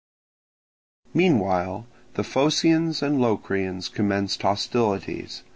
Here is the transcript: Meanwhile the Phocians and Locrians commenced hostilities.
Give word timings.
Meanwhile 1.13 1.85
the 2.15 2.23
Phocians 2.23 3.03
and 3.03 3.21
Locrians 3.21 3.87
commenced 3.87 4.41
hostilities. 4.41 5.43